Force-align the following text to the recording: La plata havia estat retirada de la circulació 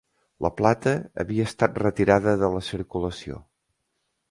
La 0.45 0.49
plata 0.61 0.93
havia 1.23 1.45
estat 1.51 1.77
retirada 1.83 2.35
de 2.45 2.51
la 2.57 2.65
circulació 2.71 3.39